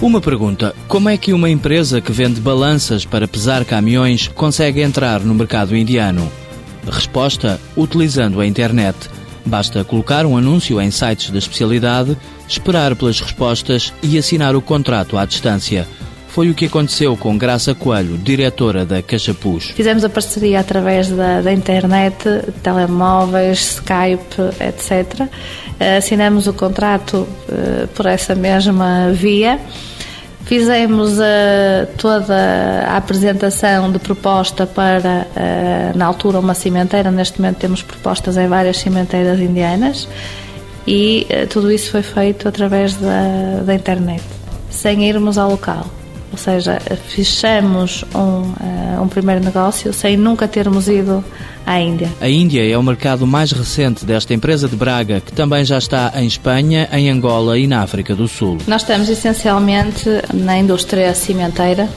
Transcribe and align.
Uma 0.00 0.20
pergunta: 0.20 0.74
como 0.86 1.08
é 1.08 1.16
que 1.16 1.32
uma 1.32 1.48
empresa 1.48 2.02
que 2.02 2.12
vende 2.12 2.40
balanças 2.40 3.04
para 3.04 3.26
pesar 3.26 3.64
caminhões 3.64 4.28
consegue 4.28 4.82
entrar 4.82 5.20
no 5.20 5.34
mercado 5.34 5.74
indiano? 5.74 6.30
Resposta: 6.86 7.58
utilizando 7.74 8.40
a 8.40 8.46
internet. 8.46 8.96
Basta 9.44 9.82
colocar 9.84 10.26
um 10.26 10.36
anúncio 10.36 10.80
em 10.80 10.90
sites 10.90 11.30
da 11.30 11.38
especialidade, 11.38 12.16
esperar 12.46 12.94
pelas 12.94 13.20
respostas 13.20 13.92
e 14.02 14.18
assinar 14.18 14.54
o 14.54 14.60
contrato 14.60 15.16
à 15.16 15.24
distância. 15.24 15.88
Foi 16.36 16.50
o 16.50 16.54
que 16.54 16.66
aconteceu 16.66 17.16
com 17.16 17.38
Graça 17.38 17.74
Coelho, 17.74 18.18
diretora 18.18 18.84
da 18.84 19.00
Cachapuz. 19.00 19.70
Fizemos 19.74 20.04
a 20.04 20.08
parceria 20.10 20.60
através 20.60 21.08
da, 21.08 21.40
da 21.40 21.50
internet, 21.50 22.28
telemóveis, 22.62 23.76
Skype, 23.76 24.36
etc. 24.60 25.30
Assinamos 25.96 26.46
o 26.46 26.52
contrato 26.52 27.26
uh, 27.48 27.88
por 27.94 28.04
essa 28.04 28.34
mesma 28.34 29.12
via. 29.14 29.58
Fizemos 30.44 31.14
uh, 31.14 31.86
toda 31.96 32.84
a 32.86 32.98
apresentação 32.98 33.90
de 33.90 33.98
proposta 33.98 34.66
para, 34.66 35.26
uh, 35.30 35.96
na 35.96 36.04
altura, 36.04 36.38
uma 36.38 36.52
cimenteira. 36.52 37.10
Neste 37.10 37.40
momento 37.40 37.60
temos 37.60 37.80
propostas 37.80 38.36
em 38.36 38.46
várias 38.46 38.76
cimenteiras 38.76 39.40
indianas 39.40 40.06
e 40.86 41.26
uh, 41.30 41.46
tudo 41.46 41.72
isso 41.72 41.92
foi 41.92 42.02
feito 42.02 42.46
através 42.46 42.94
da, 42.96 43.62
da 43.64 43.74
internet, 43.74 44.22
sem 44.68 45.08
irmos 45.08 45.38
ao 45.38 45.48
local. 45.48 45.86
Ou 46.32 46.38
seja, 46.38 46.80
fechamos 47.08 48.04
um, 48.14 48.18
uh, 48.18 49.02
um 49.02 49.08
primeiro 49.08 49.44
negócio 49.44 49.92
sem 49.92 50.16
nunca 50.16 50.48
termos 50.48 50.88
ido 50.88 51.24
à 51.64 51.80
Índia. 51.80 52.12
A 52.20 52.28
Índia 52.28 52.68
é 52.68 52.76
o 52.76 52.82
mercado 52.82 53.26
mais 53.26 53.52
recente 53.52 54.04
desta 54.04 54.34
empresa 54.34 54.68
de 54.68 54.76
Braga, 54.76 55.20
que 55.20 55.32
também 55.32 55.64
já 55.64 55.78
está 55.78 56.12
em 56.16 56.26
Espanha, 56.26 56.88
em 56.92 57.10
Angola 57.10 57.58
e 57.58 57.66
na 57.66 57.82
África 57.82 58.14
do 58.14 58.26
Sul. 58.26 58.58
Nós 58.66 58.82
estamos 58.82 59.08
essencialmente 59.08 60.08
na 60.34 60.58
indústria 60.58 61.14
cimenteira, 61.14 61.88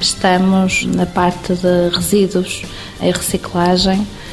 estamos 0.00 0.84
na 0.86 1.06
parte 1.06 1.54
de 1.54 1.94
resíduos 1.94 2.62
e 3.02 3.10
reciclagem 3.10 4.00
eh, 4.00 4.23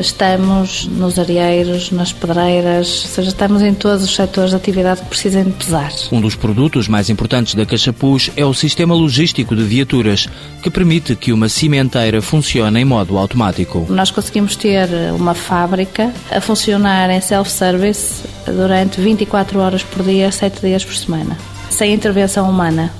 estamos 0.00 0.86
nos 0.86 1.18
areieiros, 1.18 1.90
nas 1.90 2.12
pedreiras, 2.12 3.02
ou 3.04 3.10
seja, 3.10 3.28
estamos 3.28 3.62
em 3.62 3.74
todos 3.74 4.04
os 4.04 4.14
setores 4.14 4.50
de 4.50 4.56
atividade 4.56 5.02
que 5.02 5.08
precisem 5.08 5.44
de 5.44 5.52
pesar. 5.52 5.92
Um 6.10 6.20
dos 6.20 6.34
produtos 6.34 6.88
mais 6.88 7.10
importantes 7.10 7.54
da 7.54 7.66
Cachapuz 7.66 8.30
é 8.36 8.44
o 8.44 8.54
sistema 8.54 8.94
logístico 8.94 9.56
de 9.56 9.64
viaturas, 9.64 10.28
que 10.62 10.70
permite 10.70 11.16
que 11.16 11.32
uma 11.32 11.48
cimenteira 11.48 12.22
funcione 12.22 12.80
em 12.80 12.84
modo 12.84 13.18
automático. 13.18 13.86
Nós 13.88 14.10
conseguimos 14.10 14.56
ter 14.56 14.88
uma 15.14 15.34
fábrica 15.34 16.12
a 16.30 16.40
funcionar 16.40 17.10
em 17.10 17.20
self-service 17.20 18.22
durante 18.46 19.00
24 19.00 19.58
horas 19.58 19.82
por 19.82 20.02
dia, 20.04 20.30
7 20.30 20.60
dias 20.60 20.84
por 20.84 20.94
semana, 20.94 21.36
sem 21.70 21.92
intervenção 21.92 22.48
humana. 22.48 22.92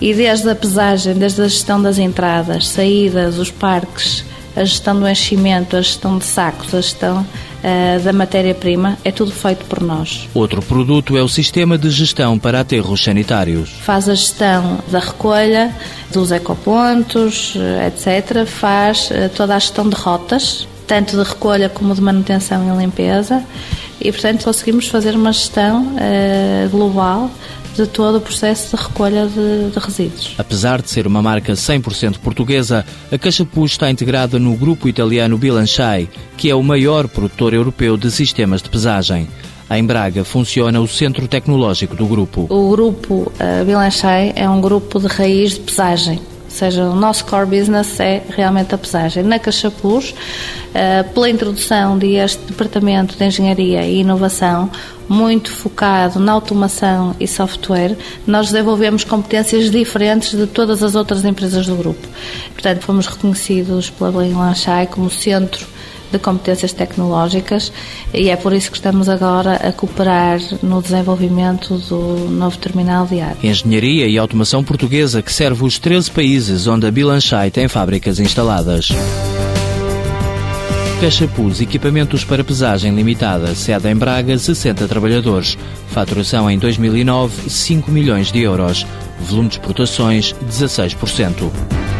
E 0.00 0.12
desde 0.12 0.50
a 0.50 0.54
pesagem, 0.54 1.14
desde 1.14 1.40
a 1.40 1.48
gestão 1.48 1.80
das 1.80 1.98
entradas, 1.98 2.68
saídas, 2.68 3.38
os 3.38 3.50
parques, 3.50 4.24
a 4.56 4.64
gestão 4.64 4.98
do 4.98 5.08
enchimento, 5.08 5.76
a 5.76 5.82
gestão 5.82 6.18
de 6.18 6.24
sacos, 6.24 6.74
a 6.74 6.80
gestão 6.80 7.20
uh, 7.20 8.02
da 8.02 8.12
matéria-prima, 8.12 8.96
é 9.04 9.10
tudo 9.10 9.32
feito 9.32 9.64
por 9.66 9.80
nós. 9.80 10.28
Outro 10.34 10.62
produto 10.62 11.16
é 11.16 11.22
o 11.22 11.28
sistema 11.28 11.76
de 11.76 11.90
gestão 11.90 12.38
para 12.38 12.60
aterros 12.60 13.02
sanitários. 13.02 13.70
Faz 13.70 14.08
a 14.08 14.14
gestão 14.14 14.78
da 14.90 15.00
recolha, 15.00 15.74
dos 16.12 16.30
ecopontos, 16.30 17.54
eh, 17.56 17.88
etc. 17.88 18.46
Faz 18.46 19.10
uh, 19.10 19.28
toda 19.34 19.56
a 19.56 19.58
gestão 19.58 19.88
de 19.88 19.96
rotas, 19.96 20.68
tanto 20.86 21.16
de 21.16 21.28
recolha 21.28 21.68
como 21.68 21.94
de 21.94 22.00
manutenção 22.00 22.72
e 22.72 22.78
limpeza. 22.78 23.42
E, 24.00 24.12
portanto, 24.12 24.44
conseguimos 24.44 24.88
fazer 24.88 25.14
uma 25.16 25.32
gestão 25.32 25.82
uh, 25.82 26.68
global 26.70 27.30
de 27.74 27.86
todo 27.86 28.18
o 28.18 28.20
processo 28.20 28.76
de 28.76 28.82
recolha 28.82 29.26
de, 29.26 29.70
de 29.70 29.78
resíduos. 29.78 30.34
Apesar 30.38 30.80
de 30.80 30.90
ser 30.90 31.06
uma 31.06 31.20
marca 31.20 31.52
100% 31.52 32.18
portuguesa, 32.18 32.84
a 33.10 33.18
Cachapuz 33.18 33.72
está 33.72 33.90
integrada 33.90 34.38
no 34.38 34.56
grupo 34.56 34.88
italiano 34.88 35.36
Bilanchay, 35.36 36.08
que 36.36 36.50
é 36.50 36.54
o 36.54 36.62
maior 36.62 37.08
produtor 37.08 37.52
europeu 37.52 37.96
de 37.96 38.10
sistemas 38.10 38.62
de 38.62 38.70
pesagem. 38.70 39.28
Em 39.70 39.84
Braga 39.84 40.24
funciona 40.24 40.80
o 40.80 40.86
centro 40.86 41.26
tecnológico 41.26 41.96
do 41.96 42.06
grupo. 42.06 42.46
O 42.50 42.70
grupo 42.70 43.32
uh, 43.40 43.64
Bilanchay 43.64 44.32
é 44.36 44.48
um 44.48 44.60
grupo 44.60 45.00
de 45.00 45.06
raiz 45.06 45.54
de 45.54 45.60
pesagem 45.60 46.20
seja, 46.54 46.84
o 46.84 46.94
nosso 46.94 47.24
core 47.24 47.46
business 47.46 47.98
é 48.00 48.22
realmente 48.28 48.74
a 48.74 48.78
pesagem. 48.78 49.22
Na 49.22 49.38
Cachapuz, 49.38 50.14
eh, 50.72 51.02
pela 51.02 51.28
introdução 51.28 51.98
deste 51.98 52.42
departamento 52.44 53.16
de 53.16 53.24
engenharia 53.24 53.84
e 53.84 54.00
inovação, 54.00 54.70
muito 55.08 55.52
focado 55.52 56.18
na 56.18 56.32
automação 56.32 57.14
e 57.20 57.28
software, 57.28 57.96
nós 58.26 58.50
desenvolvemos 58.50 59.04
competências 59.04 59.70
diferentes 59.70 60.36
de 60.36 60.46
todas 60.46 60.82
as 60.82 60.94
outras 60.94 61.24
empresas 61.24 61.66
do 61.66 61.76
grupo. 61.76 62.06
Portanto, 62.52 62.82
fomos 62.82 63.06
reconhecidos 63.06 63.90
pela 63.90 64.12
Blaine 64.12 64.34
Lanchai 64.34 64.86
como 64.86 65.10
centro 65.10 65.66
de 66.10 66.18
competências 66.18 66.72
tecnológicas 66.72 67.72
e 68.12 68.28
é 68.30 68.36
por 68.36 68.52
isso 68.52 68.70
que 68.70 68.76
estamos 68.76 69.08
agora 69.08 69.56
a 69.56 69.72
cooperar 69.72 70.38
no 70.62 70.80
desenvolvimento 70.80 71.76
do 71.78 72.28
novo 72.30 72.56
terminal 72.58 73.06
de 73.06 73.20
ar. 73.20 73.36
Engenharia 73.42 74.06
e 74.06 74.18
automação 74.18 74.62
portuguesa 74.62 75.22
que 75.22 75.32
serve 75.32 75.64
os 75.64 75.78
13 75.78 76.10
países 76.10 76.66
onde 76.66 76.86
a 76.86 76.90
Bilanchai 76.90 77.50
tem 77.50 77.68
fábricas 77.68 78.18
instaladas. 78.18 78.88
Cachapuz, 81.00 81.60
equipamentos 81.60 82.24
para 82.24 82.42
pesagem 82.42 82.94
limitada, 82.94 83.54
sede 83.54 83.90
em 83.90 83.96
Braga, 83.96 84.38
60 84.38 84.88
trabalhadores. 84.88 85.58
Faturação 85.88 86.50
em 86.50 86.58
2009, 86.58 87.50
5 87.50 87.90
milhões 87.90 88.32
de 88.32 88.40
euros. 88.40 88.86
Volume 89.20 89.48
de 89.48 89.56
exportações, 89.56 90.34
16%. 90.48 91.93